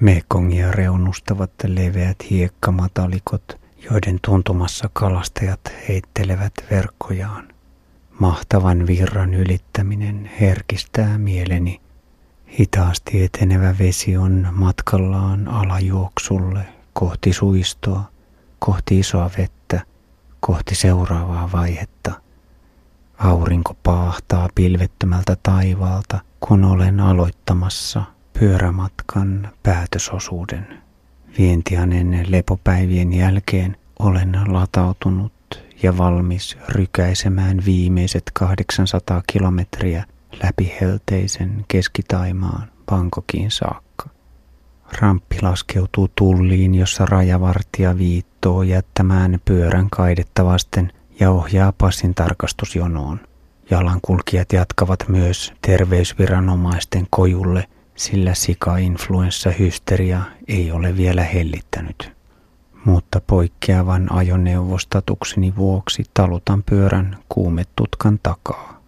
[0.00, 3.60] Mekongia reunustavat leveät hiekkamatalikot,
[3.90, 7.48] joiden tuntumassa kalastajat heittelevät verkkojaan.
[8.20, 11.80] Mahtavan virran ylittäminen herkistää mieleni.
[12.58, 18.02] Hitaasti etenevä vesi on matkallaan alajuoksulle kohti suistoa,
[18.58, 19.80] kohti isoa vettä,
[20.40, 22.12] kohti seuraavaa vaihetta.
[23.18, 28.02] Aurinko paahtaa pilvettömältä taivaalta, kun olen aloittamassa
[28.38, 30.82] pyörämatkan päätösosuuden.
[31.38, 40.04] Vientianen lepopäivien jälkeen olen latautunut ja valmis rykäisemään viimeiset 800 kilometriä
[40.42, 44.08] läpi helteisen keskitaimaan Bangkokiin saakka.
[45.00, 53.20] Ramppi laskeutuu tulliin, jossa rajavartija viittoo jättämään pyörän kaidetta vasten ja ohjaa passin tarkastusjonoon.
[53.70, 57.68] Jalankulkijat jatkavat myös terveysviranomaisten kojulle,
[58.00, 62.12] sillä sika-influenssahysteria ei ole vielä hellittänyt.
[62.84, 68.82] Mutta poikkeavan ajoneuvostatukseni vuoksi talutan pyörän kuumetutkan takaa.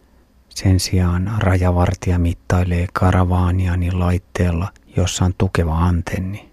[0.49, 6.51] Sen sijaan rajavartija mittailee karavaaniani laitteella, jossa on tukeva antenni.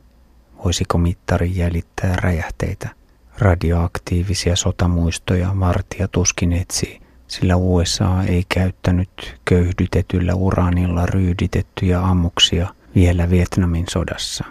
[0.65, 2.89] Voisiko mittari jäljittää räjähteitä?
[3.37, 13.85] Radioaktiivisia sotamuistoja vartija tuskin etsii, sillä USA ei käyttänyt köyhdytetyllä uraanilla ryyditettyjä ammuksia vielä Vietnamin
[13.89, 14.45] sodassa.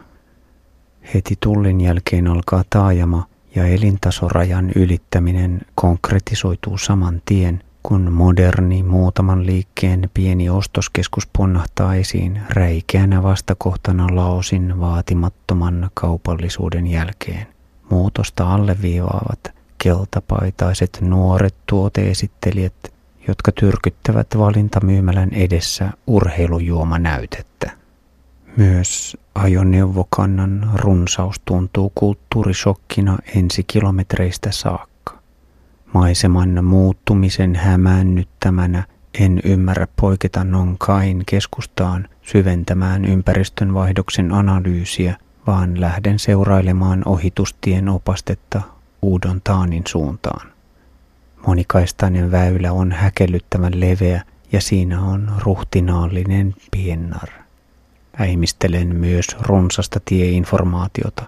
[1.14, 10.10] Heti tullin jälkeen alkaa taajama ja elintasorajan ylittäminen konkretisoituu saman tien, kun moderni muutaman liikkeen
[10.14, 17.46] pieni ostoskeskus ponnahtaa esiin räikeänä vastakohtana Laosin vaatimattoman kaupallisuuden jälkeen.
[17.90, 22.74] Muutosta alleviivaavat keltapaitaiset nuoret tuoteesittelijät,
[23.28, 27.70] jotka tyrkyttävät valintamyymälän edessä urheilujuomanäytettä.
[28.56, 35.18] Myös ajoneuvokannan runsaus tuntuu kulttuurishokkina ensi kilometreistä saakka.
[35.94, 38.84] Maiseman muuttumisen hämäännyttämänä
[39.20, 48.62] en ymmärrä poiketa Nonkain keskustaan syventämään ympäristönvaihdoksen analyysiä, vaan lähden seurailemaan ohitustien opastetta
[49.02, 50.48] Uudon Taanin suuntaan.
[51.46, 54.22] Monikaistainen väylä on häkellyttävän leveä
[54.52, 57.28] ja siinä on ruhtinaallinen piennar.
[58.20, 61.26] Äimistelen myös runsasta tieinformaatiota.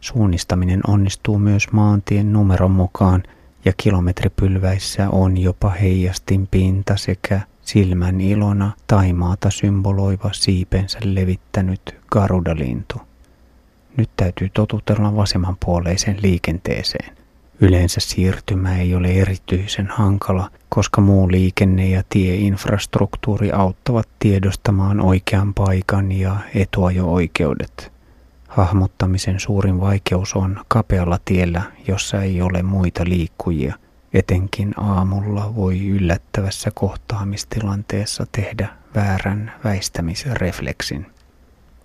[0.00, 3.22] Suunnistaminen onnistuu myös maantien numeron mukaan
[3.64, 13.11] ja kilometripylväissä on jopa heijastin pinta sekä silmän ilona taimaata symboloiva siipensä levittänyt garudalintu.
[13.96, 17.16] Nyt täytyy totutella vasemmanpuoleiseen liikenteeseen.
[17.60, 26.12] Yleensä siirtymä ei ole erityisen hankala, koska muu liikenne ja tieinfrastruktuuri auttavat tiedostamaan oikean paikan
[26.12, 27.92] ja etuajo-oikeudet.
[28.48, 33.74] Hahmottamisen suurin vaikeus on kapealla tiellä, jossa ei ole muita liikkujia.
[34.14, 41.06] Etenkin aamulla voi yllättävässä kohtaamistilanteessa tehdä väärän väistämisrefleksin.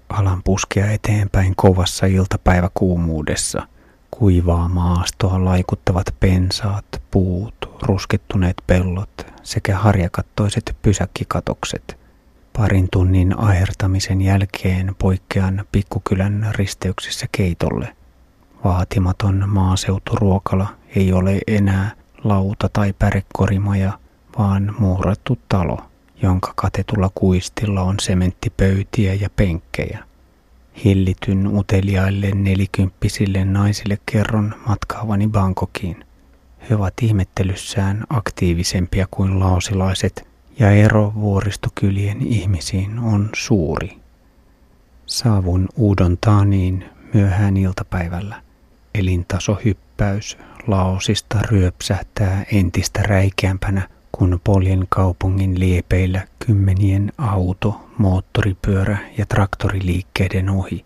[0.10, 3.68] Alan puskea eteenpäin kovassa iltapäiväkuumuudessa.
[4.12, 11.98] Kuivaa maastoa laikuttavat pensaat, puut, ruskettuneet pellot sekä harjakattoiset pysäkkikatokset.
[12.58, 17.96] Parin tunnin ahertamisen jälkeen poikkean pikkukylän risteyksissä keitolle.
[18.64, 21.92] Vaatimaton maaseuturuokala ei ole enää
[22.24, 24.00] lauta- tai pärekorimaja,
[24.38, 25.78] vaan muurattu talo–
[26.22, 30.04] jonka katetulla kuistilla on sementtipöytiä ja penkkejä.
[30.84, 36.06] Hillityn uteliaille nelikymppisille naisille kerron matkaavani Bangkokiin.
[36.70, 40.28] He ovat ihmettelyssään aktiivisempia kuin lausilaiset
[40.60, 43.98] ja ero vuoristokylien ihmisiin on suuri.
[45.06, 48.42] Saavun Uudon Taaniin myöhään iltapäivällä.
[48.96, 60.86] Elintasohyppäys Laosista ryöpsähtää entistä räikeämpänä– kun Poljen kaupungin liepeillä kymmenien auto, moottoripyörä ja traktoriliikkeiden ohi.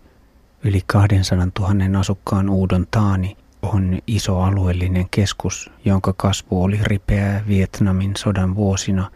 [0.64, 8.12] Yli 200 000 asukkaan Uudon Taani on iso alueellinen keskus, jonka kasvu oli ripeää Vietnamin
[8.18, 9.10] sodan vuosina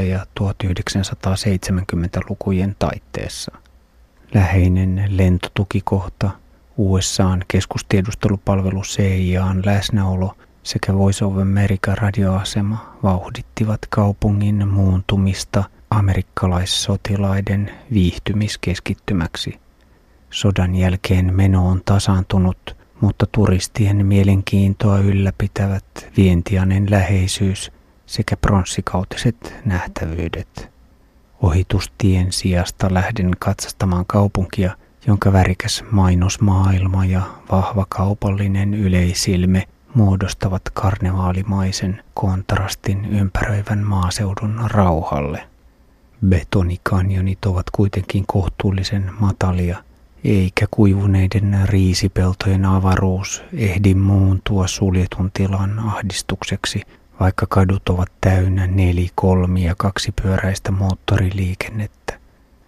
[0.00, 3.52] 1960- ja 1970-lukujen taitteessa.
[4.34, 6.30] Läheinen lentotukikohta,
[6.76, 19.58] USAn keskustiedustelupalvelu CIAn läsnäolo– sekä Voice of America radioasema vauhdittivat kaupungin muuntumista amerikkalaissotilaiden viihtymiskeskittymäksi.
[20.30, 25.84] Sodan jälkeen meno on tasaantunut, mutta turistien mielenkiintoa ylläpitävät
[26.16, 27.72] vientianen läheisyys
[28.06, 30.70] sekä pronssikautiset nähtävyydet.
[31.42, 34.76] Ohitustien sijasta lähden katsastamaan kaupunkia,
[35.06, 45.46] jonka värikäs mainosmaailma ja vahva kaupallinen yleisilme muodostavat karnevaalimaisen kontrastin ympäröivän maaseudun rauhalle.
[46.28, 49.84] Betonikanjonit ovat kuitenkin kohtuullisen matalia,
[50.24, 56.82] eikä kuivuneiden riisipeltojen avaruus ehdi muuntua suljetun tilan ahdistukseksi,
[57.20, 62.18] vaikka kadut ovat täynnä neli, kolmi ja kaksipyöräistä moottoriliikennettä.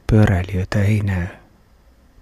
[0.06, 1.26] Pyöräilijöitä ei näy.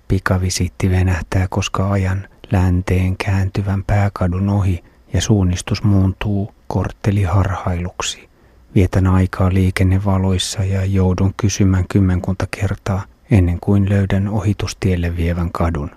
[0.09, 4.85] Pikavisitti venähtää, koska ajan länteen kääntyvän pääkadun ohi
[5.15, 8.29] ja suunnistus muuntuu kortteliharhailuksi.
[8.75, 15.91] Vietän aikaa liikennevaloissa ja joudun kysymään kymmenkunta kertaa ennen kuin löydän ohitustielle vievän kadun.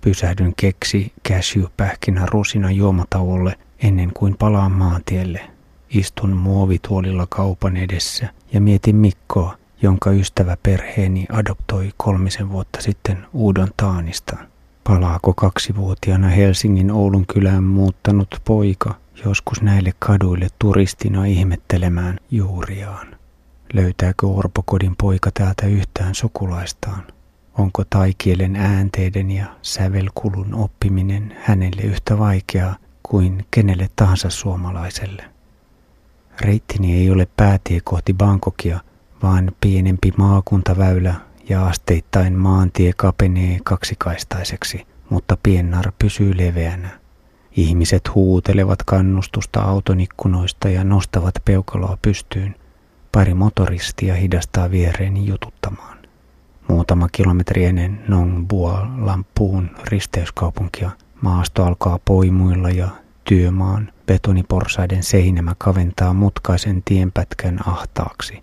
[0.00, 5.40] Pysähdyn keksi cashew-pähkinä rusina juomatauolle ennen kuin palaan maantielle.
[5.90, 13.68] Istun muovituolilla kaupan edessä ja mietin Mikkoa, jonka ystävä perheeni adoptoi kolmisen vuotta sitten Uudon
[13.76, 14.46] Taanistaan.
[14.86, 18.94] Palaako kaksivuotiaana Helsingin Oulun kylään muuttanut poika
[19.24, 23.06] joskus näille kaduille turistina ihmettelemään juuriaan?
[23.72, 27.02] Löytääkö orpokodin poika täältä yhtään sukulaistaan?
[27.58, 35.24] Onko taikielen äänteiden ja sävelkulun oppiminen hänelle yhtä vaikeaa kuin kenelle tahansa suomalaiselle?
[36.40, 38.80] Reittini ei ole päätie kohti Bangkokia,
[39.22, 41.14] vaan pienempi maakuntaväylä
[41.48, 46.88] ja asteittain maantie kapenee kaksikaistaiseksi, mutta piennar pysyy leveänä.
[47.56, 52.54] Ihmiset huutelevat kannustusta autonikkunoista ja nostavat peukaloa pystyyn.
[53.12, 55.98] Pari motoristia hidastaa viereeni jututtamaan.
[56.68, 60.90] Muutama kilometri ennen Nong Bua Lampuun risteyskaupunkia
[61.20, 62.88] maasto alkaa poimuilla ja
[63.24, 68.42] työmaan betoniporsaiden seinämä kaventaa mutkaisen tienpätkän ahtaaksi.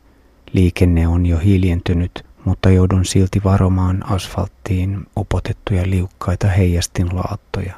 [0.54, 7.74] Liikenne on jo hiljentynyt, mutta joudun silti varomaan asfalttiin upotettuja liukkaita heijastinlaattoja.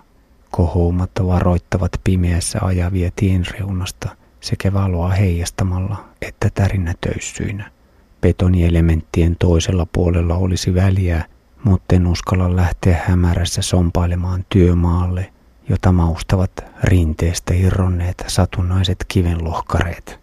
[0.52, 4.10] Kohoumat varoittavat pimeässä ajavia tien reunasta
[4.42, 7.72] sekä valoa heijastamalla että tärinätöyssyinä.
[8.22, 11.26] Betonielementtien toisella puolella olisi väliä,
[11.64, 15.34] mutta en uskalla lähteä hämärässä sompailemaan työmaalle,
[15.70, 16.52] jota maustavat
[16.84, 20.20] rinteestä irronneet satunnaiset kivenlohkareet.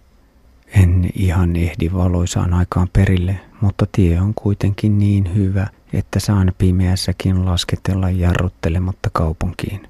[0.74, 7.44] En ihan ehdi valoisaan aikaan perille, mutta tie on kuitenkin niin hyvä, että saan pimeässäkin
[7.44, 9.88] lasketella jarruttelematta kaupunkiin.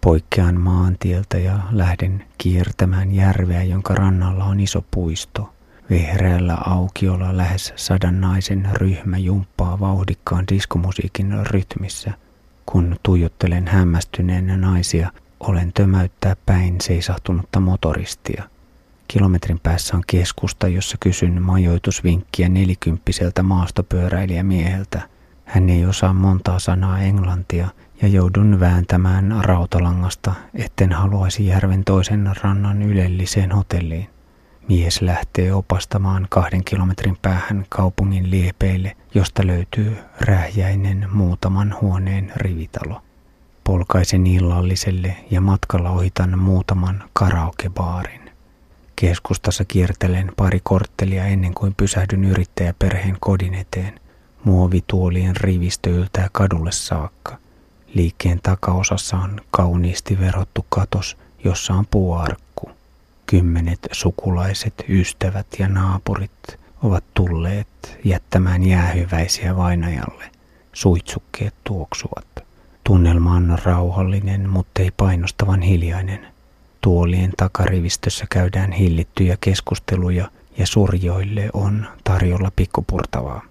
[0.00, 5.52] Poikkean maantieltä ja lähden kiertämään järveä, jonka rannalla on iso puisto.
[5.90, 12.12] Vehreällä aukiolla lähes sadan naisen ryhmä jumppaa vauhdikkaan diskomusiikin rytmissä.
[12.66, 18.44] Kun tuijottelen hämmästyneenä naisia, olen tömäyttää päin seisahtunutta motoristia–
[19.10, 25.02] Kilometrin päässä on keskusta, jossa kysyn majoitusvinkkiä nelikymppiseltä maastopyöräilijämieheltä.
[25.44, 27.68] Hän ei osaa montaa sanaa englantia
[28.02, 34.06] ja joudun vääntämään rautalangasta, etten haluaisi järven toisen rannan ylelliseen hotelliin.
[34.68, 43.02] Mies lähtee opastamaan kahden kilometrin päähän kaupungin liepeille, josta löytyy rähjäinen muutaman huoneen rivitalo.
[43.64, 48.19] Polkaisen illalliselle ja matkalla ohitan muutaman karaokebaarin.
[49.00, 54.00] Keskustassa kiertelen pari korttelia ennen kuin pysähdyn yrittäjäperheen kodin eteen.
[54.44, 57.38] Muovituolien rivistö yltää kadulle saakka.
[57.94, 62.70] Liikkeen takaosassa on kauniisti verottu katos, jossa on puuarkku.
[63.26, 70.24] Kymmenet sukulaiset, ystävät ja naapurit ovat tulleet jättämään jäähyväisiä vainajalle.
[70.72, 72.26] Suitsukkeet tuoksuvat.
[72.84, 76.39] Tunnelma on rauhallinen, mutta ei painostavan hiljainen.
[76.80, 83.42] Tuolien takarivistössä käydään hillittyjä keskusteluja ja surjoille on tarjolla pikkupurtavaa.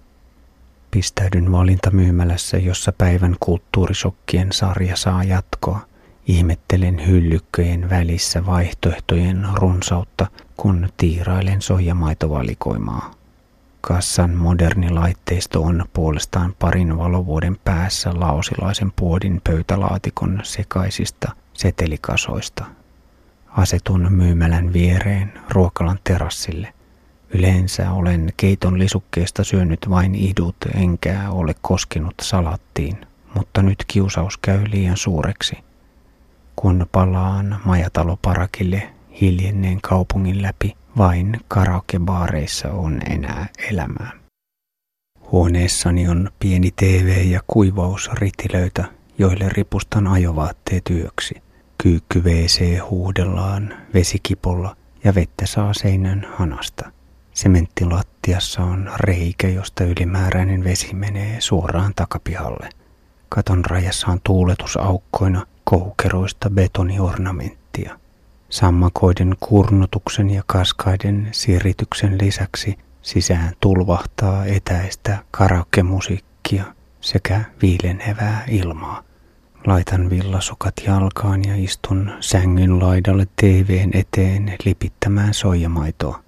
[0.90, 5.80] Pistäydyn valintamyymälässä, jossa päivän kulttuurisokkien sarja saa jatkoa.
[6.26, 13.14] Ihmettelen hyllykköjen välissä vaihtoehtojen runsautta, kun tiirailen soijamaitovalikoimaa.
[13.80, 22.64] Kassan moderni laitteisto on puolestaan parin valovuoden päässä laosilaisen puodin pöytälaatikon sekaisista setelikasoista–
[23.56, 26.74] Asetun myymälän viereen ruokalan terassille.
[27.34, 34.64] Yleensä olen keiton lisukkeesta syönyt vain idut enkä ole koskenut salattiin, mutta nyt kiusaus käy
[34.70, 35.56] liian suureksi.
[36.56, 38.90] Kun palaan majataloparakille
[39.20, 44.10] hiljenneen kaupungin läpi, vain karaokebaareissa on enää elämää.
[45.32, 48.84] Huoneessani on pieni TV ja kuivausritilöitä,
[49.18, 51.34] joille ripustan ajovaatteet yöksi–
[51.82, 56.92] Kyykky WC huudellaan vesikipolla ja vettä saa seinän hanasta.
[57.34, 62.68] Sementtilattiassa on reikä, josta ylimääräinen vesi menee suoraan takapihalle.
[63.28, 67.98] Katon rajassa on tuuletusaukkoina koukeroista betoniornamenttia.
[68.50, 76.64] Sammakoiden kurnutuksen ja kaskaiden sirityksen lisäksi sisään tulvahtaa etäistä karaokemusiikkia
[77.00, 79.09] sekä viilenevää ilmaa.
[79.66, 86.22] Laitan villasukat jalkaan ja istun sängyn laidalle TVn eteen lipittämään soijamaitoa.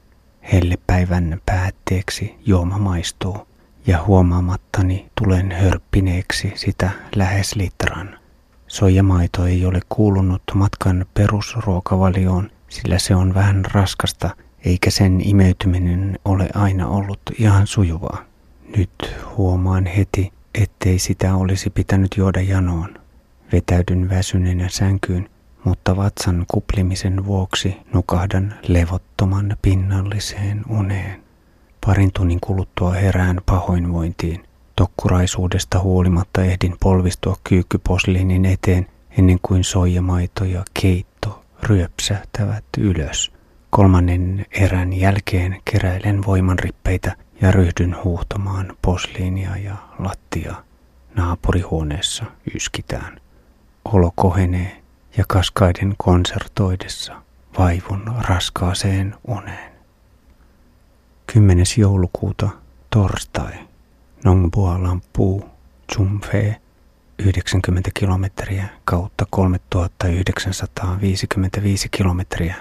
[0.53, 3.47] Hellepäivän päätteeksi juoma maistuu
[3.87, 8.19] ja huomaamattani tulen hörppineeksi sitä lähes litran.
[8.67, 14.31] Soijamaito ei ole kuulunut matkan perusruokavalioon, sillä se on vähän raskasta,
[14.65, 18.25] eikä sen imeytyminen ole aina ollut ihan sujuvaa.
[18.77, 23.02] Nyt huomaan heti, ettei sitä olisi pitänyt juoda janoon.
[23.53, 25.29] Vetäydyn väsyneenä sänkyyn,
[25.65, 31.23] mutta vatsan kuplimisen vuoksi nukahdan levottoman pinnalliseen uneen.
[31.87, 34.45] Parin tunnin kuluttua herään pahoinvointiin.
[34.77, 38.87] Tokkuraisuudesta huolimatta ehdin polvistua kyykkyposliinin eteen
[39.19, 43.33] ennen kuin soijamaito ja keitto ryöpsähtävät ylös.
[43.71, 50.55] Kolmannen erän jälkeen keräilen voimanrippeitä ja ryhdyn huuhtomaan posliinia ja lattia.
[51.17, 53.21] Naapurihuoneessa yskitään.
[53.85, 54.83] Olo kohenee
[55.17, 57.23] ja kaskaiden konsertoidessa
[57.59, 59.73] vaivun raskaaseen uneen.
[61.33, 61.67] 10.
[61.79, 62.49] joulukuuta
[62.91, 63.53] torstai.
[64.25, 65.45] Nongbua Lampu
[65.93, 66.61] Chumfe
[67.19, 72.57] 90 kilometriä kautta 3955 kilometriä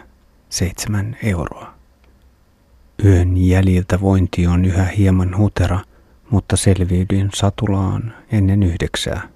[0.49, 1.73] 7 euroa.
[3.05, 5.79] Yön jäljiltä vointi on yhä hieman hutera,
[6.29, 9.29] mutta selviydyin satulaan ennen yhdeksää.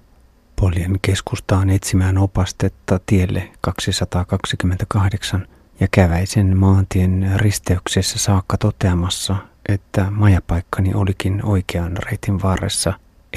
[0.60, 5.46] Poljen keskustaan etsimään opastetta tielle 228
[5.80, 9.36] ja käväisen maantien risteyksessä saakka toteamassa,
[9.68, 12.92] että majapaikkani olikin oikean reitin varressa,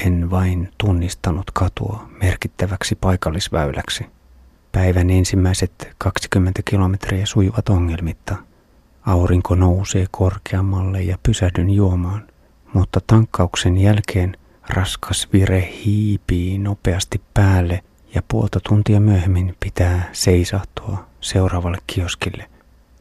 [0.06, 4.06] en vain tunnistanut katua merkittäväksi paikallisväyläksi.
[4.72, 8.36] Päivän ensimmäiset 20 kilometriä sujuvat ongelmitta.
[9.06, 12.26] Aurinko nousee korkeammalle ja pysähdyn juomaan,
[12.74, 14.36] mutta tankkauksen jälkeen
[14.70, 17.82] raskas vire hiipii nopeasti päälle
[18.14, 22.50] ja puolta tuntia myöhemmin pitää seisahtua seuraavalle kioskille.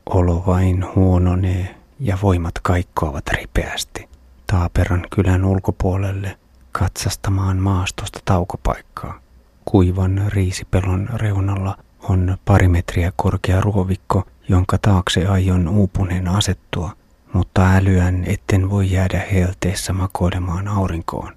[0.05, 4.09] Olo vain huononee ja voimat kaikkoavat ripeästi.
[4.47, 6.37] Taaperan kylän ulkopuolelle
[6.71, 9.19] katsastamaan maastosta taukopaikkaa.
[9.65, 11.77] Kuivan riisipelon reunalla
[12.09, 16.91] on pari metriä korkea ruovikko, jonka taakse aion uupuneen asettua,
[17.33, 21.33] mutta älyän etten voi jäädä helteessä makoilemaan aurinkoon.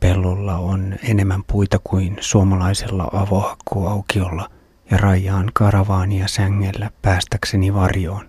[0.00, 4.50] Pellolla on enemmän puita kuin suomalaisella avohakkuaukiolla
[4.90, 8.26] ja rajaan karavaania sängellä päästäkseni varjoon.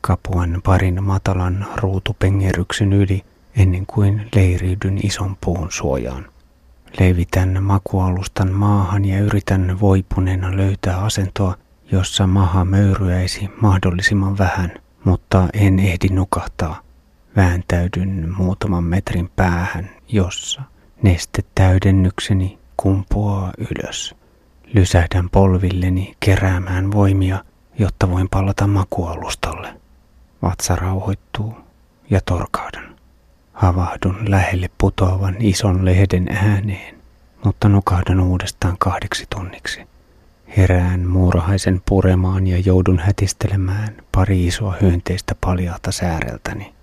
[0.00, 3.24] Kapuan parin matalan ruutupengeryksen yli
[3.56, 6.26] ennen kuin leiriydyn ison puun suojaan.
[7.00, 11.56] Levitän makualustan maahan ja yritän voipuneena löytää asentoa,
[11.92, 14.72] jossa maha möyryäisi mahdollisimman vähän,
[15.04, 16.80] mutta en ehdi nukahtaa.
[17.36, 20.62] Vääntäydyn muutaman metrin päähän, jossa
[21.02, 24.14] nestetäydennykseni kumpuaa ylös.
[24.74, 27.44] Lysähdän polvilleni keräämään voimia,
[27.78, 29.74] jotta voin palata makualustalle.
[30.42, 31.54] Vatsa rauhoittuu
[32.10, 32.96] ja torkaudan.
[33.52, 36.94] Havahdun lähelle putoavan ison lehden ääneen,
[37.44, 39.80] mutta nukahdan uudestaan kahdeksi tunniksi.
[40.56, 46.74] Herään muurahaisen puremaan ja joudun hätistelemään pari isoa hyönteistä paljalta sääreltäni.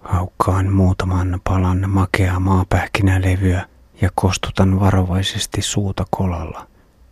[0.00, 3.66] Haukkaan muutaman palan makeaa maapähkinälevyä
[4.00, 6.66] ja kostutan varovaisesti suuta kolalla.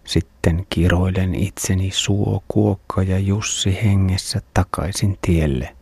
[0.04, 5.76] Sitten kiroilen itseni suo, kuokka ja Jussi hengessä takaisin tielle.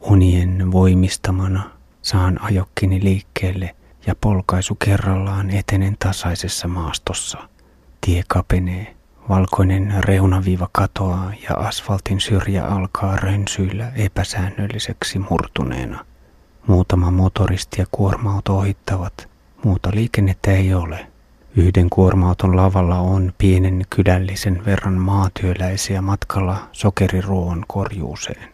[0.00, 1.70] Unien voimistamana
[2.02, 7.38] saan ajokkini liikkeelle ja polkaisu kerrallaan etenen tasaisessa maastossa.
[8.00, 8.96] Tie kapenee,
[9.28, 16.04] valkoinen reunaviiva katoaa ja asfaltin syrjä alkaa rönsyillä epäsäännölliseksi murtuneena.
[16.66, 19.28] Muutama motoristi ja kuorma-auto ohittavat,
[19.64, 21.06] muuta liikennettä ei ole.
[21.56, 28.48] Yhden kuorma-auton lavalla on pienen kydällisen verran maatyöläisiä matkalla sokeriruoan korjuuseen.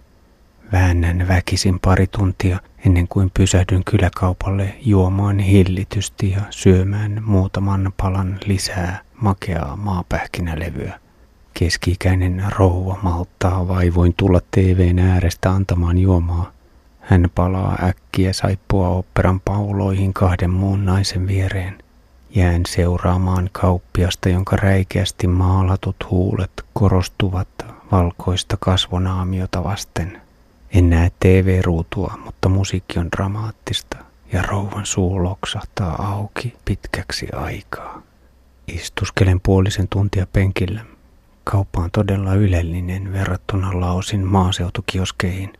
[0.73, 9.01] Väännän väkisin pari tuntia ennen kuin pysähdyn kyläkaupalle juomaan hillitysti ja syömään muutaman palan lisää
[9.21, 11.01] makeaa maapähkinälevyä.
[11.55, 16.53] Keski-ikäinen rouva malttaa vaivoin tulla TVn äärestä antamaan juomaa.
[17.03, 21.83] Hän palaa äkkiä saippua operan pauloihin kahden muun naisen viereen.
[22.35, 27.49] Jään seuraamaan kauppiasta, jonka räikeästi maalatut huulet korostuvat
[27.93, 30.23] valkoista kasvonaamiota vasten.
[30.71, 33.97] En näe TV-ruutua, mutta musiikki on dramaattista
[34.33, 38.03] ja rouvan suu loksahtaa auki pitkäksi aikaa.
[38.67, 40.81] Istuskelen puolisen tuntia penkillä.
[41.45, 45.53] Kauppa on todella ylellinen verrattuna Laosin maaseutukioskeihin.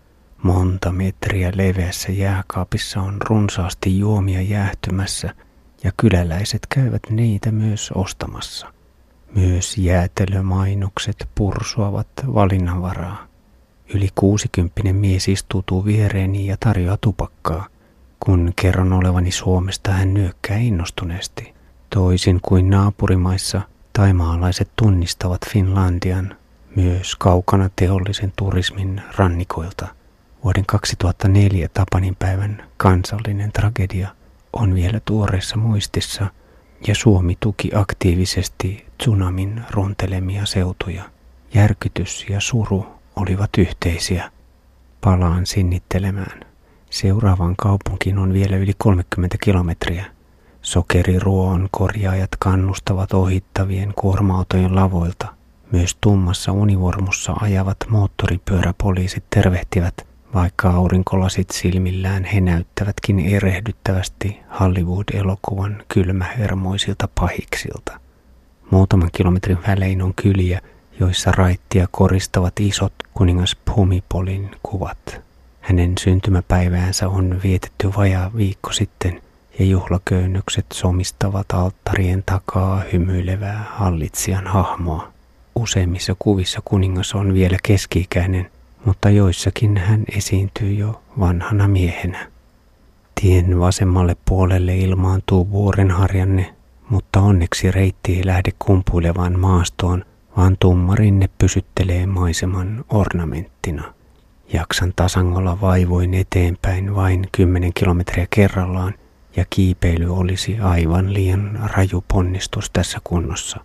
[0.43, 5.35] Monta metriä leveässä jääkaapissa on runsaasti juomia jäähtymässä
[5.85, 8.73] ja kyläläiset käyvät niitä myös ostamassa.
[9.35, 13.27] Myös jäätelömainokset pursuavat valinnanvaraa.
[13.95, 17.67] Yli kuusikymppinen mies istuutuu viereeni ja tarjoaa tupakkaa.
[18.21, 21.55] Kun kerron olevani Suomesta, hän nyökkää innostuneesti.
[21.91, 23.61] Toisin kuin naapurimaissa,
[23.93, 26.37] taimaalaiset tunnistavat Finlandian
[26.77, 30.02] myös kaukana teollisen turismin rannikoilta.
[30.45, 34.09] Vuoden 2004 Tapanin päivän kansallinen tragedia
[34.53, 36.27] on vielä tuoreessa muistissa
[36.87, 41.03] ja Suomi tuki aktiivisesti tsunamin runtelemia seutuja.
[41.55, 44.31] Järkytys ja suru olivat yhteisiä.
[45.01, 46.41] Palaan sinnittelemään.
[46.91, 50.05] Seuraavaan kaupunkiin on vielä yli 30 kilometriä.
[50.63, 55.27] Sokeriruoon korjaajat kannustavat ohittavien kuorma-autojen lavoilta.
[55.73, 68.01] Myös tummassa univormussa ajavat moottoripyöräpoliisit tervehtivät, vaikka aurinkolasit silmillään he näyttävätkin erehdyttävästi Hollywood-elokuvan kylmähermoisilta pahiksilta.
[68.71, 70.61] Muutaman kilometrin välein on kyliä,
[71.01, 75.21] joissa raittia koristavat isot kuningas Pumipolin kuvat.
[75.61, 79.23] Hänen syntymäpäiväänsä on vietetty vajaa viikko sitten
[79.59, 85.13] ja juhlaköynnökset somistavat alttarien takaa hymyilevää hallitsijan hahmoa.
[85.55, 88.51] Useimmissa kuvissa kuningas on vielä keski-ikäinen,
[88.85, 92.33] mutta joissakin hän esiintyy jo vanhana miehenä.
[93.21, 96.55] Tien vasemmalle puolelle ilmaantuu vuorenharjanne,
[96.89, 100.05] mutta onneksi reitti ei lähde kumpuilevaan maastoon,
[100.37, 103.95] vaan tummarinne pysyttelee maiseman ornamenttina.
[104.53, 108.95] Jaksan tasangolla vaivoin eteenpäin vain 10 kilometriä kerrallaan
[109.37, 113.61] ja kiipeily olisi aivan liian raju ponnistus tässä kunnossa.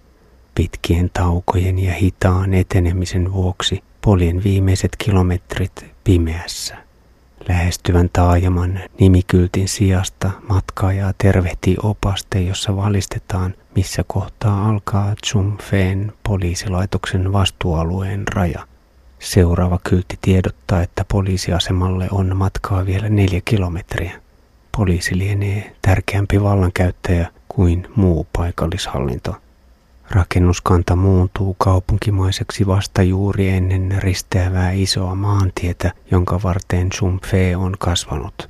[0.55, 6.77] Pitkien taukojen ja hitaan etenemisen vuoksi poljen viimeiset kilometrit pimeässä.
[7.49, 18.23] Lähestyvän taajaman nimikyltin sijasta matkaajaa tervehtii opaste, jossa valistetaan, missä kohtaa alkaa Chumfeen poliisilaitoksen vastuualueen
[18.35, 18.67] raja.
[19.19, 24.21] Seuraava kyltti tiedottaa, että poliisiasemalle on matkaa vielä neljä kilometriä.
[24.77, 29.35] Poliisi lienee tärkeämpi vallankäyttäjä kuin muu paikallishallinto.
[30.11, 38.49] Rakennuskanta muuntuu kaupunkimaiseksi vasta juuri ennen risteävää isoa maantietä, jonka varteen Chumfe on kasvanut.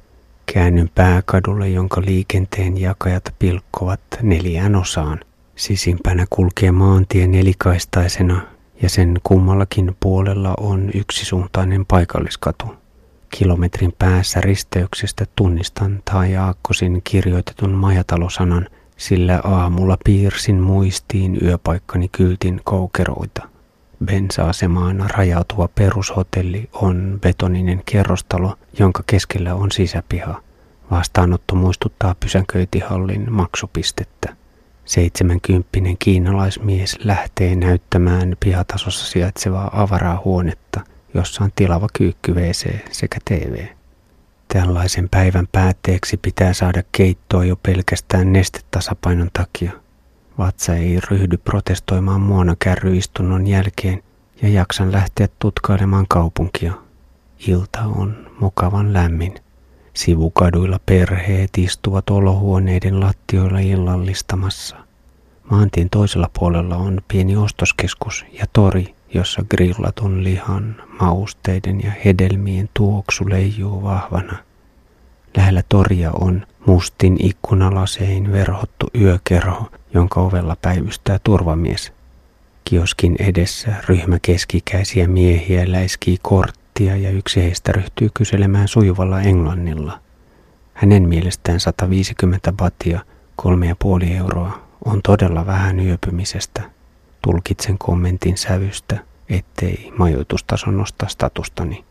[0.54, 5.20] Käännyn pääkadulle, jonka liikenteen jakajat pilkkovat neljään osaan.
[5.56, 8.42] Sisimpänä kulkee maantie nelikaistaisena
[8.82, 12.66] ja sen kummallakin puolella on yksisuuntainen paikalliskatu.
[13.30, 18.68] Kilometrin päässä risteyksestä tunnistan tai Aakkosin kirjoitetun majatalosanan,
[18.98, 23.50] sillä aamulla piirsin muistiin yöpaikkani kyltin koukeroita.
[24.06, 30.42] Bensa-asemaan rajautuva perushotelli on betoninen kerrostalo, jonka keskellä on sisäpiha.
[30.92, 34.36] Vastaanotto muistuttaa pysäköintihallin maksupistettä.
[34.86, 40.82] Seitsemänkymppinen kiinalaismies lähtee näyttämään pihatasossa sijaitsevaa avaraa huonetta,
[41.14, 43.77] jossa on tilava kyykky WC sekä TV.
[44.58, 49.72] Tällaisen päivän päätteeksi pitää saada keittoa jo pelkästään nestetasapainon takia.
[50.38, 54.04] Vatsa ei ryhdy protestoimaan muonakärryistunnon jälkeen
[54.42, 56.74] ja jaksan lähteä tutkailemaan kaupunkia.
[57.48, 59.36] Ilta on mukavan lämmin.
[59.94, 64.76] Sivukaduilla perheet istuvat olohuoneiden lattioilla illallistamassa.
[65.50, 73.30] Maantien toisella puolella on pieni ostoskeskus ja tori, jossa grillatun lihan, mausteiden ja hedelmien tuoksu
[73.30, 74.47] leijuu vahvana.
[75.38, 81.94] Lähellä toria on mustin ikkunalasein verhottu yökerho, jonka ovella päivystää turvamies.
[82.66, 90.00] Kioskin edessä ryhmä keskikäisiä miehiä läiskii korttia ja yksi heistä ryhtyy kyselemään sujuvalla englannilla.
[90.74, 93.00] Hänen mielestään 150 batia,
[93.36, 96.62] kolme ja puoli euroa, on todella vähän yöpymisestä.
[97.22, 101.86] Tulkitsen kommentin sävystä, ettei majoitustaso nosta statustani.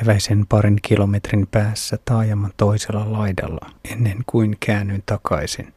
[0.00, 5.74] Keväisen parin kilometrin päässä taajaman toisella laidalla, ennen kuin käännyin takaisin.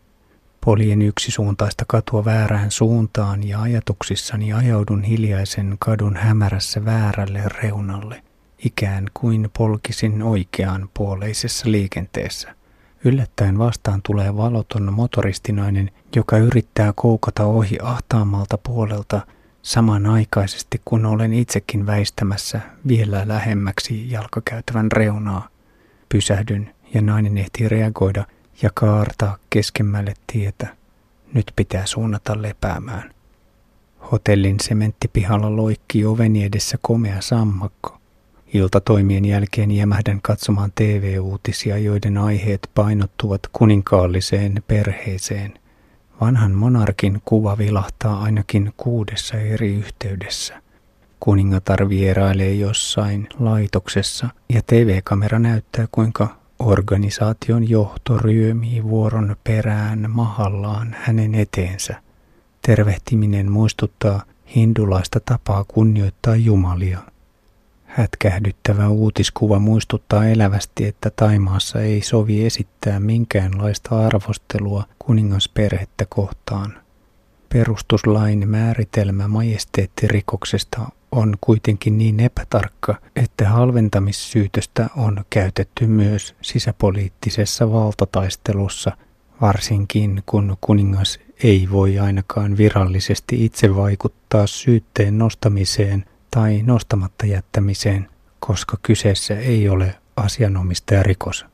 [0.65, 8.23] Poljen yksisuuntaista katua väärään suuntaan ja ajatuksissani ajaudun hiljaisen kadun hämärässä väärälle reunalle,
[8.65, 12.55] ikään kuin polkisin oikeaan puoleisessa liikenteessä.
[13.03, 19.21] Yllättäen vastaan tulee valoton motoristinainen, joka yrittää koukata ohi ahtaammalta puolelta
[19.67, 25.47] Samanaikaisesti kun olen itsekin väistämässä vielä lähemmäksi jalkakäytävän reunaa,
[26.09, 28.25] pysähdyn ja nainen ehtii reagoida
[28.61, 30.67] ja kaartaa keskemmälle tietä.
[31.33, 33.13] Nyt pitää suunnata lepäämään.
[34.11, 37.97] Hotellin sementtipihalla loikkii oveni edessä komea sammakko.
[38.53, 45.59] Iltatoimien jälkeen jämähdän katsomaan TV-uutisia, joiden aiheet painottuvat kuninkaalliseen perheeseen.
[46.21, 50.61] Vanhan monarkin kuva vilahtaa ainakin kuudessa eri yhteydessä.
[51.19, 61.35] Kuningatar vierailee jossain laitoksessa ja TV-kamera näyttää kuinka organisaation johto ryömii vuoron perään mahallaan hänen
[61.35, 62.01] eteensä.
[62.61, 64.21] Tervehtiminen muistuttaa
[64.55, 66.99] hindulaista tapaa kunnioittaa Jumalia.
[67.97, 76.73] Hätkähdyttävä uutiskuva muistuttaa elävästi, että Taimaassa ei sovi esittää minkäänlaista arvostelua kuningasperhettä kohtaan.
[77.53, 80.81] Perustuslain määritelmä majesteettirikoksesta
[81.11, 88.91] on kuitenkin niin epätarkka, että halventamissyytöstä on käytetty myös sisäpoliittisessa valtataistelussa,
[89.41, 96.05] varsinkin kun kuningas ei voi ainakaan virallisesti itse vaikuttaa syytteen nostamiseen
[96.37, 101.45] tai nostamatta jättämiseen, koska kyseessä ei ole asianomistajarikos.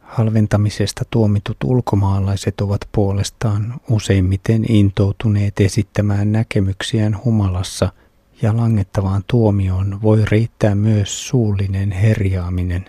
[0.00, 7.92] Halventamisesta tuomitut ulkomaalaiset ovat puolestaan useimmiten intoutuneet esittämään näkemyksiään humalassa
[8.42, 12.84] ja langettavaan tuomioon voi riittää myös suullinen herjaaminen.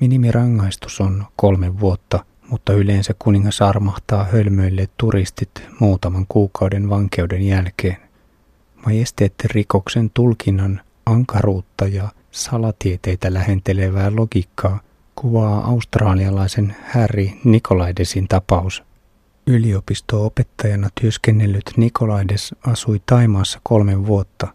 [0.00, 8.03] Minimirangaistus on kolme vuotta, mutta yleensä kuningas armahtaa hölmöille turistit muutaman kuukauden vankeuden jälkeen.
[8.86, 14.80] Majesteettirikoksen tulkinnan ankaruutta ja salatieteitä lähentelevää logiikkaa
[15.14, 18.82] kuvaa australialaisen Harry Nikolaidesin tapaus.
[19.46, 24.48] Yliopisto-opettajana työskennellyt Nikolaides asui Taimaassa kolme vuotta.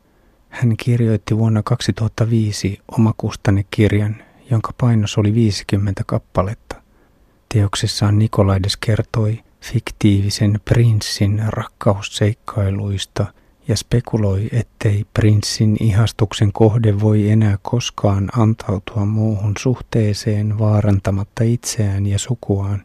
[0.50, 4.16] Hän kirjoitti vuonna 2005 omakustannekirjan,
[4.52, 6.76] jonka painos oli 50 kappaletta.
[7.54, 13.26] Teoksessaan Nikolaides kertoi fiktiivisen prinssin rakkausseikkailuista–
[13.70, 22.20] ja spekuloi, ettei prinssin ihastuksen kohde voi enää koskaan antautua muuhun suhteeseen vaarantamatta itseään ja
[22.20, 22.84] sukuaan.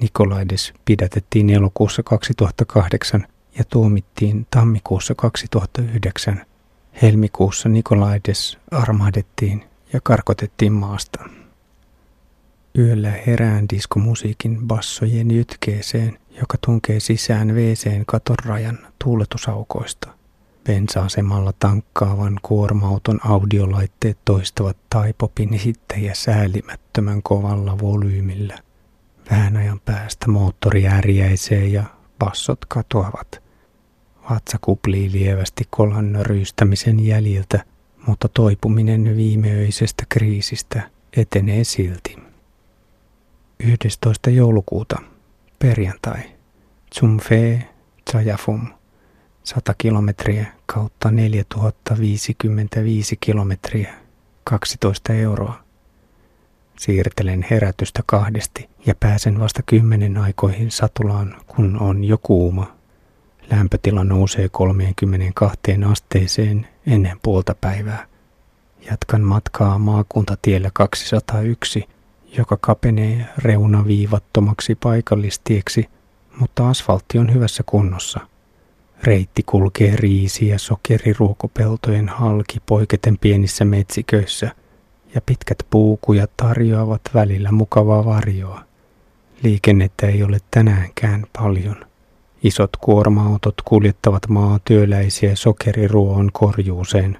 [0.00, 3.26] Nikolaides pidätettiin elokuussa 2008
[3.58, 6.46] ja tuomittiin tammikuussa 2009.
[7.02, 11.24] Helmikuussa Nikolaides armahdettiin ja karkotettiin maasta.
[12.78, 20.08] Yöllä herään diskomusiikin bassojen jytkeeseen, joka tunkee sisään WCn katonrajan tuuletusaukoista.
[20.64, 28.58] Bensa-asemalla tankkaavan kuorma-auton audiolaitteet toistavat taipopin hittejä säälimättömän kovalla volyymillä.
[29.30, 31.84] Vähän ajan päästä moottori ärjäisee ja
[32.18, 33.42] bassot katoavat.
[34.30, 37.64] Vatsa kuplii lievästi kolan ryystämisen jäljiltä,
[38.06, 42.25] mutta toipuminen viimeöisestä kriisistä etenee silti.
[43.60, 44.30] 11.
[44.30, 44.96] joulukuuta,
[45.58, 46.22] perjantai,
[46.90, 47.68] Tsumfe
[48.10, 48.66] Chayafum,
[49.44, 53.94] 100 kilometriä kautta 4055 kilometriä,
[54.44, 55.62] 12 euroa.
[56.78, 62.76] Siirtelen herätystä kahdesti ja pääsen vasta kymmenen aikoihin satulaan, kun on jo kuuma.
[63.50, 68.06] Lämpötila nousee 32 asteeseen ennen puolta päivää.
[68.90, 71.88] Jatkan matkaa maakuntatiellä 201
[72.38, 75.88] joka kapenee reunaviivattomaksi paikallistieksi,
[76.38, 78.20] mutta asfaltti on hyvässä kunnossa.
[79.02, 84.50] Reitti kulkee riisi- ja sokeriruokopeltojen halki poiketen pienissä metsiköissä,
[85.14, 88.60] ja pitkät puukujat tarjoavat välillä mukavaa varjoa.
[89.42, 91.76] Liikennettä ei ole tänäänkään paljon.
[92.42, 97.18] Isot kuorma-autot kuljettavat maatyöläisiä sokeriruoon korjuuseen.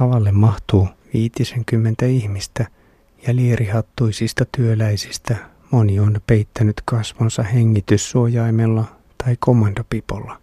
[0.00, 2.66] Lavalle mahtuu 50 ihmistä–
[3.26, 5.36] ja lierihattuisista työläisistä
[5.70, 8.84] moni on peittänyt kasvonsa hengityssuojaimella
[9.24, 10.40] tai kommandopipolla.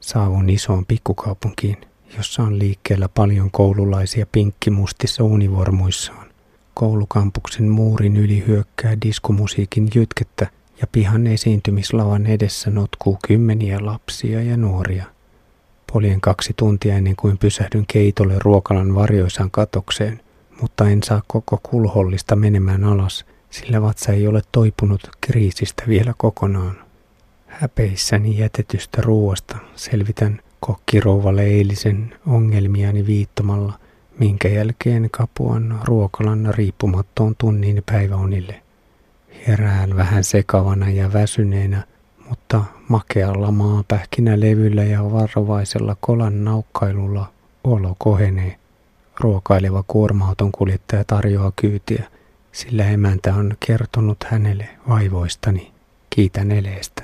[0.00, 1.76] Saavun isoon pikkukaupunkiin,
[2.16, 6.26] jossa on liikkeellä paljon koululaisia pinkkimustissa univormuissaan.
[6.74, 10.46] Koulukampuksen muurin yli hyökkää diskumusiikin jytkettä
[10.80, 15.04] ja pihan esiintymislavan edessä notkuu kymmeniä lapsia ja nuoria.
[15.92, 20.20] Poljen kaksi tuntia ennen kuin pysähdyn keitolle ruokalan varjoisaan katokseen,
[20.60, 26.76] mutta en saa koko kulhollista menemään alas, sillä vatsa ei ole toipunut kriisistä vielä kokonaan.
[27.46, 33.78] Häpeissäni jätetystä ruoasta selvitän kokkirouvalle eilisen ongelmiani viittomalla,
[34.18, 38.62] minkä jälkeen kapuan ruokalan riippumattoon tunnin päiväunille.
[39.46, 41.84] Herään vähän sekavana ja väsyneenä,
[42.28, 47.30] mutta makealla maapähkinälevyllä ja varovaisella kolan naukkailulla
[47.64, 48.56] olo kohenee.
[49.20, 52.04] Ruokaileva kuorma-auton kuljettaja tarjoaa kyytiä,
[52.52, 55.72] sillä emäntä on kertonut hänelle vaivoistani.
[56.10, 57.02] Kiitän eleestä.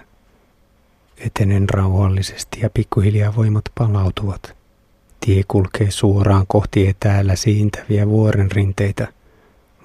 [1.19, 4.55] Etenen rauhallisesti ja pikkuhiljaa voimat palautuvat.
[5.21, 9.09] Tie kulkee suoraan kohti etäällä siintäviä vuoren rinteitä.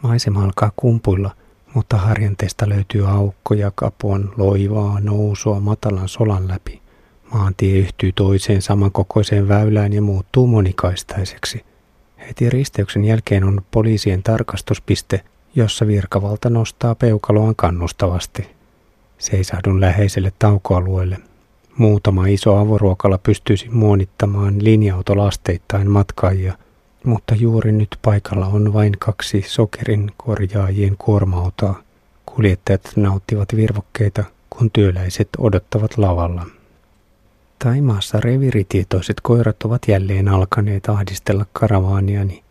[0.02, 1.36] Maisema alkaa kumpuilla,
[1.74, 6.82] mutta harjanteesta löytyy aukko ja kapuan loivaa nousua matalan solan läpi.
[7.34, 11.66] Maantie yhtyy toiseen samankokoiseen väylään ja muuttuu monikaistaiseksi.
[12.28, 15.22] Heti risteyksen jälkeen on poliisien tarkastuspiste,
[15.56, 18.48] jossa virkavalta nostaa peukaloaan kannustavasti.
[19.18, 21.18] Seisahdun läheiselle taukoalueelle.
[21.78, 26.54] Muutama iso avoruokala pystyisi muonittamaan linja-autolasteittain matkaajia,
[27.04, 31.82] mutta juuri nyt paikalla on vain kaksi sokerin korjaajien kuorma-autoa.
[32.26, 36.46] Kuljettajat nauttivat virvokkeita, kun työläiset odottavat lavalla.
[37.66, 42.44] Taimaassa reviritietoiset koirat ovat jälleen alkaneet ahdistella karavaaniani.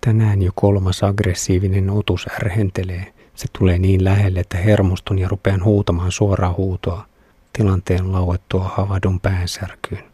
[0.00, 3.12] Tänään jo kolmas aggressiivinen otus ärhentelee.
[3.34, 7.06] Se tulee niin lähelle, että hermostun ja rupean huutamaan suoraa huutoa
[7.52, 10.04] tilanteen lauettua havadun päänsärkyyn.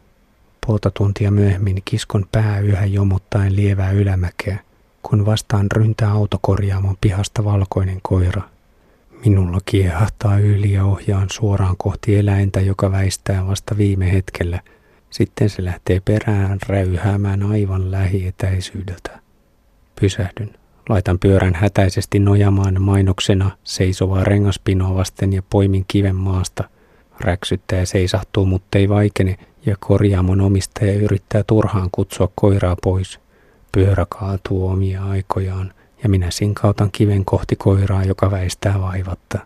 [0.65, 4.59] Puolta tuntia myöhemmin kiskon pää yhä jomuttaen lievää ylämäkeä,
[5.03, 8.41] kun vastaan ryntää autokorjaamon pihasta valkoinen koira.
[9.25, 14.59] Minulla kiehahtaa yli ja ohjaan suoraan kohti eläintä, joka väistää vasta viime hetkellä.
[15.09, 19.19] Sitten se lähtee perään räyhäämään aivan lähietäisyydeltä.
[20.01, 20.55] Pysähdyn.
[20.89, 26.63] Laitan pyörän hätäisesti nojamaan mainoksena seisovaa rengaspinoa vasten ja poimin kiven maasta–
[27.19, 33.19] Räksyttäjä seisahtuu, mutta ei vaikene, ja korjaamon omistaja yrittää turhaan kutsua koiraa pois.
[33.71, 39.39] Pyörä kaatuu omia aikojaan, ja minä sinkautan kiven kohti koiraa, joka väistää vaivatta.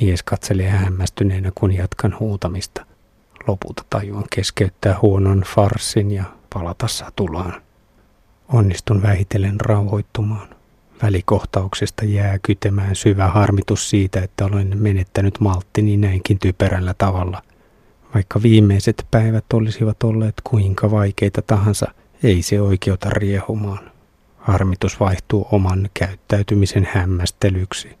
[0.00, 2.86] Mies katselee hämmästyneenä, kun jatkan huutamista.
[3.46, 7.62] Lopulta tajuan keskeyttää huonon farsin ja palata satulaan.
[8.48, 10.48] Onnistun vähitellen rauhoittumaan.
[11.02, 17.42] Välikohtauksesta jää kytemään syvä harmitus siitä, että olen menettänyt malttini näinkin typerällä tavalla.
[18.14, 21.86] Vaikka viimeiset päivät olisivat olleet kuinka vaikeita tahansa,
[22.22, 23.95] ei se oikeuta riehumaan.
[24.46, 27.98] Harmitus vaihtuu oman käyttäytymisen hämmästelyksi.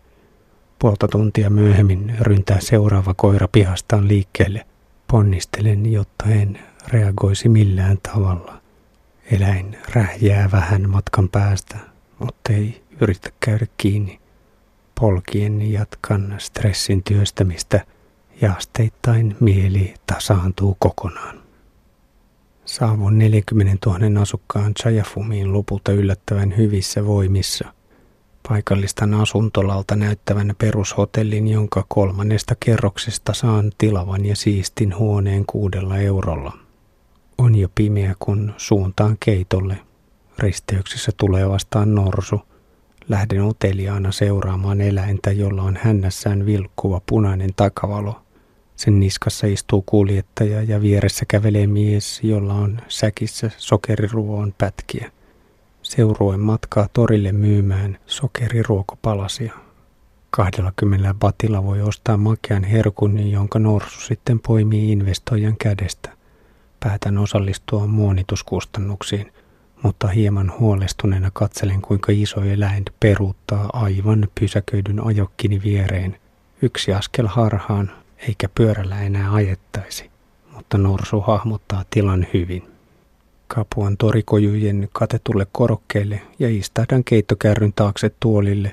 [0.78, 4.66] Puolta tuntia myöhemmin ryntää seuraava koira pihastaan liikkeelle.
[5.10, 8.60] Ponnistelen, jotta en reagoisi millään tavalla.
[9.30, 11.76] Eläin rähjää vähän matkan päästä,
[12.18, 14.20] mutta ei yritä käydä kiinni.
[15.00, 17.86] Polkien jatkan stressin työstämistä
[18.40, 21.45] ja asteittain mieli tasaantuu kokonaan.
[22.78, 27.72] Saavun 40 000 asukkaan Chayafumiin lopulta yllättävän hyvissä voimissa.
[28.48, 36.52] Paikallistan asuntolalta näyttävän perushotellin, jonka kolmannesta kerroksesta saan tilavan ja siistin huoneen kuudella eurolla.
[37.38, 39.78] On jo pimeä, kun suuntaan keitolle.
[40.38, 42.40] Risteyksessä tulee vastaan norsu–
[43.08, 48.22] Lähden uteliaana seuraamaan eläintä, jolla on hännässään vilkkuva punainen takavalo.
[48.76, 55.12] Sen niskassa istuu kuljettaja ja vieressä kävelee mies, jolla on säkissä sokeriruoon pätkiä.
[55.82, 59.52] Seurueen matkaa torille myymään sokeriruokopalasia.
[60.30, 66.10] 20 batilla voi ostaa makean herkun, jonka norsu sitten poimii investoijan kädestä.
[66.80, 69.32] Päätän osallistua muonituskustannuksiin–
[69.82, 76.16] mutta hieman huolestuneena katselen kuinka iso eläin peruuttaa aivan pysäköidyn ajokkini viereen.
[76.62, 77.92] Yksi askel harhaan,
[78.28, 80.10] eikä pyörällä enää ajettaisi,
[80.54, 82.62] mutta norsu hahmottaa tilan hyvin.
[83.48, 88.72] Kapuan torikojujen katetulle korokkeelle ja istahdan keittokärryn taakse tuolille.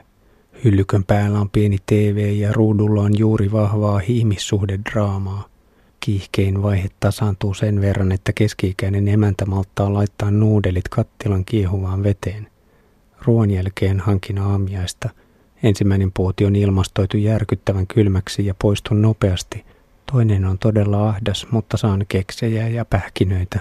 [0.63, 5.47] Hyllykön päällä on pieni TV ja ruudulla on juuri vahvaa ihmissuhdedraamaa.
[5.99, 12.47] Kiihkein vaihe tasaantuu sen verran, että keski-ikäinen emäntä malttaa laittaa nuudelit kattilan kiehuvaan veteen.
[13.25, 15.09] Ruoan jälkeen hankin aamiaista.
[15.63, 19.65] Ensimmäinen puoti on ilmastoitu järkyttävän kylmäksi ja poistun nopeasti.
[20.11, 23.59] Toinen on todella ahdas, mutta saan keksejä ja pähkinöitä.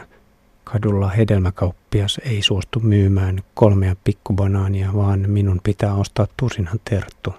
[0.64, 7.34] Kadulla hedelmäkauppias ei suostu myymään kolmea pikkubanaania, vaan minun pitää ostaa tusinan terttu.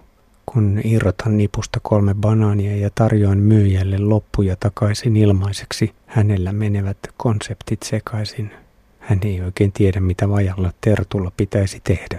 [0.45, 8.51] Kun irrotan nipusta kolme banaania ja tarjoan myyjälle loppuja takaisin ilmaiseksi, hänellä menevät konseptit sekaisin.
[8.99, 12.07] Hän ei oikein tiedä, mitä vajalla tertulla pitäisi tehdä.